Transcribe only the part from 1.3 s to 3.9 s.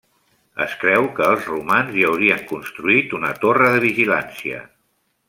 els romans hi haurien construït una torre de